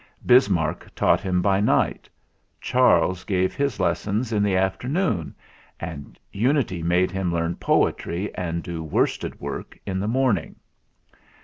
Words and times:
Bismarck 0.25 0.89
taught 0.95 1.21
him 1.21 1.43
by 1.43 1.59
night; 1.61 2.09
Charles 2.59 3.23
gave 3.23 3.53
his 3.53 3.79
lessons 3.79 4.33
in 4.33 4.41
the 4.41 4.57
after 4.57 4.87
noon, 4.89 5.35
and 5.79 6.17
Unity 6.31 6.81
made 6.81 7.11
him 7.11 7.31
learn 7.31 7.53
poetry 7.57 8.33
and 8.33 8.63
do 8.63 8.83
worsted 8.83 9.39
work 9.39 9.77
in 9.85 9.99
the 9.99 10.07
morning. 10.07 10.55